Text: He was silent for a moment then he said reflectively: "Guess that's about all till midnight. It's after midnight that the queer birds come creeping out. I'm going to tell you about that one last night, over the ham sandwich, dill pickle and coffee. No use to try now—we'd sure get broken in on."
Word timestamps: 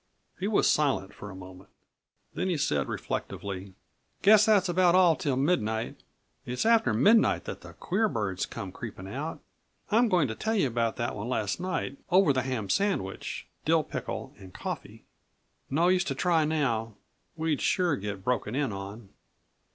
He 0.39 0.47
was 0.47 0.67
silent 0.67 1.13
for 1.13 1.29
a 1.29 1.35
moment 1.35 1.69
then 2.33 2.49
he 2.49 2.57
said 2.57 2.87
reflectively: 2.87 3.75
"Guess 4.23 4.47
that's 4.47 4.67
about 4.67 4.95
all 4.95 5.15
till 5.15 5.35
midnight. 5.37 6.01
It's 6.43 6.65
after 6.65 6.91
midnight 6.91 7.45
that 7.45 7.61
the 7.61 7.73
queer 7.73 8.09
birds 8.09 8.47
come 8.47 8.71
creeping 8.71 9.07
out. 9.07 9.41
I'm 9.91 10.09
going 10.09 10.27
to 10.29 10.33
tell 10.33 10.55
you 10.55 10.65
about 10.65 10.95
that 10.95 11.15
one 11.15 11.29
last 11.29 11.59
night, 11.59 11.99
over 12.09 12.33
the 12.33 12.41
ham 12.41 12.67
sandwich, 12.67 13.45
dill 13.63 13.83
pickle 13.83 14.33
and 14.39 14.51
coffee. 14.55 15.05
No 15.69 15.87
use 15.89 16.03
to 16.05 16.15
try 16.15 16.45
now—we'd 16.45 17.61
sure 17.61 17.95
get 17.95 18.23
broken 18.23 18.55
in 18.55 18.71
on." 18.73 19.09